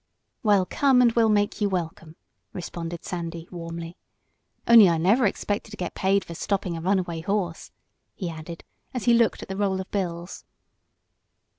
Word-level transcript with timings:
"Well, 0.41 0.65
come 0.65 0.99
and 1.03 1.11
we'll 1.11 1.29
make 1.29 1.61
you 1.61 1.69
welcome," 1.69 2.15
responded 2.53 3.05
Sandy, 3.05 3.47
warmly. 3.51 3.97
"Only 4.67 4.89
I 4.89 4.97
never 4.97 5.27
expected 5.27 5.69
to 5.69 5.77
get 5.77 5.93
paid 5.93 6.25
for 6.25 6.33
stopping 6.33 6.75
a 6.75 6.81
runaway 6.81 7.21
horse," 7.21 7.69
he 8.15 8.27
added 8.27 8.63
as 8.95 9.03
he 9.05 9.13
looked 9.13 9.43
at 9.43 9.47
the 9.47 9.57
roll 9.57 9.79
of 9.79 9.91
bills. 9.91 10.43